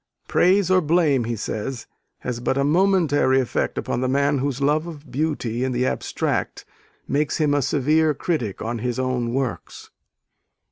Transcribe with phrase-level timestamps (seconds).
[0.27, 1.85] "Praise or blame," he says,
[2.21, 6.65] "has but a momentary effect upon the man whose love of beauty in the abstract
[7.07, 9.91] makes him a severe critic on his own works....